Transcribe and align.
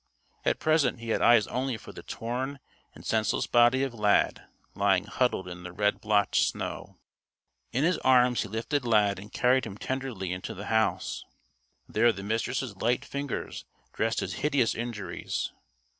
At 0.43 0.57
present 0.57 0.99
he 0.99 1.09
had 1.09 1.21
eyes 1.21 1.45
only 1.45 1.77
for 1.77 1.91
the 1.91 2.01
torn 2.01 2.57
and 2.95 3.05
senseless 3.05 3.45
body 3.45 3.83
of 3.83 3.93
Lad 3.93 4.43
lying 4.73 5.03
huddled 5.05 5.47
in 5.47 5.61
the 5.61 5.71
red 5.71 6.01
blotched 6.01 6.47
snow. 6.47 6.97
In 7.71 7.83
his 7.83 7.99
arms 7.99 8.41
he 8.41 8.47
lifted 8.47 8.83
Lad 8.83 9.19
and 9.19 9.31
carried 9.31 9.63
him 9.63 9.77
tenderly 9.77 10.33
into 10.33 10.55
the 10.55 10.65
house. 10.73 11.23
There 11.87 12.11
the 12.11 12.23
Mistress' 12.23 12.75
light 12.77 13.05
fingers 13.05 13.63
dressed 13.93 14.21
his 14.21 14.33
hideous 14.41 14.73
injuries. 14.73 15.51